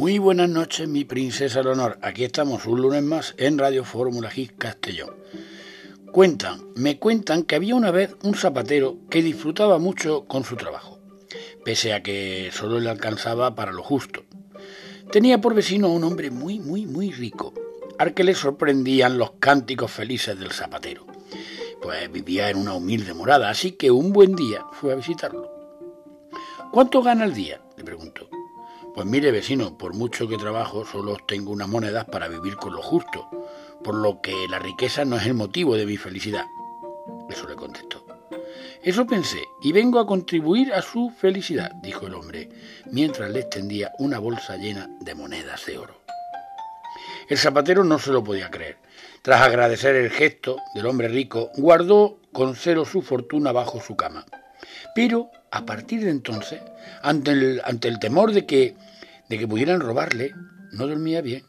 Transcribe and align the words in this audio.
Muy 0.00 0.18
buenas 0.18 0.48
noches, 0.48 0.88
mi 0.88 1.04
princesa 1.04 1.62
Leonor. 1.62 1.98
Aquí 2.00 2.24
estamos 2.24 2.64
un 2.64 2.80
lunes 2.80 3.02
más 3.02 3.34
en 3.36 3.58
Radio 3.58 3.84
Fórmula 3.84 4.30
Gis 4.30 4.50
Castellón. 4.56 5.14
Cuentan, 6.10 6.68
me 6.74 6.98
cuentan 6.98 7.42
que 7.42 7.56
había 7.56 7.74
una 7.74 7.90
vez 7.90 8.16
un 8.22 8.34
zapatero 8.34 8.96
que 9.10 9.20
disfrutaba 9.20 9.78
mucho 9.78 10.24
con 10.24 10.42
su 10.42 10.56
trabajo, 10.56 10.98
pese 11.66 11.92
a 11.92 12.02
que 12.02 12.48
solo 12.50 12.80
le 12.80 12.88
alcanzaba 12.88 13.54
para 13.54 13.72
lo 13.72 13.82
justo. 13.82 14.24
Tenía 15.12 15.38
por 15.42 15.52
vecino 15.52 15.88
a 15.88 15.92
un 15.92 16.04
hombre 16.04 16.30
muy, 16.30 16.60
muy, 16.60 16.86
muy 16.86 17.12
rico, 17.12 17.52
al 17.98 18.14
que 18.14 18.24
le 18.24 18.34
sorprendían 18.34 19.18
los 19.18 19.32
cánticos 19.32 19.90
felices 19.90 20.38
del 20.40 20.52
zapatero. 20.52 21.04
Pues 21.82 22.10
vivía 22.10 22.48
en 22.48 22.56
una 22.56 22.72
humilde 22.72 23.12
morada, 23.12 23.50
así 23.50 23.72
que 23.72 23.90
un 23.90 24.14
buen 24.14 24.34
día 24.34 24.64
fue 24.72 24.94
a 24.94 24.96
visitarlo. 24.96 25.52
¿Cuánto 26.72 27.02
gana 27.02 27.26
el 27.26 27.34
día? 27.34 27.60
Pues 28.94 29.06
mire, 29.06 29.30
vecino, 29.30 29.78
por 29.78 29.94
mucho 29.94 30.28
que 30.28 30.36
trabajo, 30.36 30.84
solo 30.84 31.16
tengo 31.26 31.52
unas 31.52 31.68
monedas 31.68 32.06
para 32.06 32.28
vivir 32.28 32.56
con 32.56 32.74
lo 32.74 32.82
justo, 32.82 33.28
por 33.84 33.94
lo 33.94 34.20
que 34.20 34.34
la 34.48 34.58
riqueza 34.58 35.04
no 35.04 35.16
es 35.16 35.26
el 35.26 35.34
motivo 35.34 35.76
de 35.76 35.86
mi 35.86 35.96
felicidad. 35.96 36.46
Eso 37.28 37.48
le 37.48 37.54
contestó. 37.54 38.04
Eso 38.82 39.06
pensé, 39.06 39.44
y 39.62 39.72
vengo 39.72 40.00
a 40.00 40.06
contribuir 40.06 40.72
a 40.72 40.82
su 40.82 41.10
felicidad, 41.10 41.70
dijo 41.82 42.06
el 42.06 42.14
hombre, 42.14 42.48
mientras 42.90 43.30
le 43.30 43.40
extendía 43.40 43.92
una 43.98 44.18
bolsa 44.18 44.56
llena 44.56 44.88
de 45.00 45.14
monedas 45.14 45.66
de 45.66 45.78
oro. 45.78 46.00
El 47.28 47.38
zapatero 47.38 47.84
no 47.84 47.98
se 47.98 48.10
lo 48.10 48.24
podía 48.24 48.50
creer. 48.50 48.78
Tras 49.22 49.42
agradecer 49.42 49.94
el 49.94 50.10
gesto 50.10 50.56
del 50.74 50.86
hombre 50.86 51.08
rico, 51.08 51.50
guardó 51.56 52.18
con 52.32 52.56
celo 52.56 52.84
su 52.84 53.02
fortuna 53.02 53.52
bajo 53.52 53.80
su 53.80 53.94
cama. 53.96 54.24
Pero 54.94 55.30
a 55.50 55.66
partir 55.66 56.04
de 56.04 56.10
entonces, 56.10 56.60
ante 57.02 57.32
el, 57.32 57.98
temor 58.00 58.32
de 58.32 58.46
que, 58.46 58.76
de 59.28 59.38
que 59.38 59.48
pudieran 59.48 59.80
robarle, 59.80 60.32
no 60.72 60.86
dormía 60.86 61.20
bien 61.20 61.44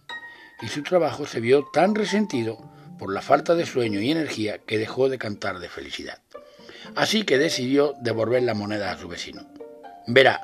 y 0.62 0.68
su 0.68 0.84
trabajo 0.84 1.26
se 1.26 1.40
vio 1.40 1.66
tan 1.74 1.96
resentido 1.96 2.58
por 3.00 3.14
la 3.14 3.22
falta 3.22 3.56
de 3.56 3.66
sueño 3.66 4.00
y 4.00 4.12
energía 4.12 4.60
que 4.60 4.78
dejó 4.78 5.10
de 5.10 5.18
cantar 5.18 5.60
de 5.60 5.70
felicidad. 5.70 6.20
Así 6.96 7.24
que 7.24 7.38
decidió 7.38 7.96
devolver 8.02 8.44
las 8.44 8.56
monedas 8.56 8.96
a 8.96 9.02
su 9.02 9.08
vecino. 9.08 9.48
Verá, 10.08 10.42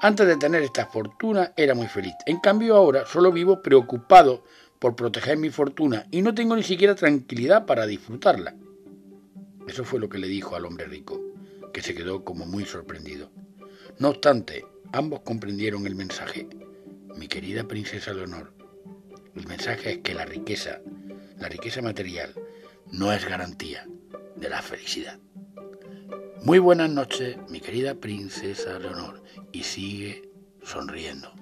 antes 0.00 0.26
de 0.26 0.36
tener 0.36 0.62
esta 0.62 0.86
fortuna 0.86 1.52
era 1.56 1.74
muy 1.74 1.88
feliz. 1.88 2.14
En 2.26 2.38
cambio 2.38 2.76
ahora 2.76 3.04
solo 3.06 3.32
vivo 3.32 3.62
preocupado 3.62 4.44
por 4.78 4.94
proteger 4.94 5.38
mi 5.38 5.50
fortuna 5.50 6.06
y 6.10 6.22
no 6.22 6.34
tengo 6.34 6.54
ni 6.54 6.62
siquiera 6.62 6.94
tranquilidad 6.94 7.66
para 7.66 7.86
disfrutarla. 7.86 8.54
Eso 9.66 9.84
fue 9.84 9.98
lo 10.00 10.08
que 10.08 10.18
le 10.18 10.28
dijo 10.28 10.56
al 10.56 10.64
hombre 10.64 10.86
rico, 10.86 11.20
que 11.72 11.82
se 11.82 11.94
quedó 11.94 12.24
como 12.24 12.46
muy 12.46 12.64
sorprendido. 12.64 13.30
No 13.98 14.10
obstante, 14.10 14.64
ambos 14.92 15.20
comprendieron 15.20 15.86
el 15.86 15.94
mensaje. 15.94 16.48
Mi 17.16 17.28
querida 17.28 17.64
princesa 17.64 18.12
Leonor, 18.12 18.52
el 19.34 19.46
mensaje 19.46 19.92
es 19.92 19.98
que 19.98 20.14
la 20.14 20.24
riqueza, 20.24 20.80
la 21.38 21.48
riqueza 21.48 21.82
material, 21.82 22.34
no 22.90 23.12
es 23.12 23.24
garantía 23.24 23.86
de 24.36 24.48
la 24.48 24.62
felicidad. 24.62 25.18
Muy 26.42 26.58
buenas 26.58 26.90
noches, 26.90 27.36
mi 27.48 27.60
querida 27.60 27.94
princesa 27.94 28.78
Leonor, 28.78 29.22
y 29.52 29.64
sigue 29.64 30.30
sonriendo. 30.62 31.32